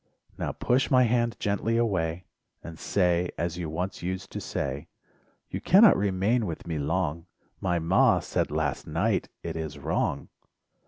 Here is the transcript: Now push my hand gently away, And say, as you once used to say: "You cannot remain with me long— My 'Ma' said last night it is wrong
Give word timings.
Now 0.39 0.51
push 0.51 0.89
my 0.89 1.03
hand 1.03 1.37
gently 1.39 1.77
away, 1.77 2.25
And 2.63 2.79
say, 2.79 3.29
as 3.37 3.59
you 3.59 3.69
once 3.69 4.01
used 4.01 4.31
to 4.31 4.41
say: 4.41 4.87
"You 5.51 5.61
cannot 5.61 5.95
remain 5.95 6.47
with 6.47 6.65
me 6.65 6.79
long— 6.79 7.27
My 7.59 7.77
'Ma' 7.77 8.21
said 8.21 8.49
last 8.49 8.87
night 8.87 9.29
it 9.43 9.55
is 9.55 9.77
wrong 9.77 10.29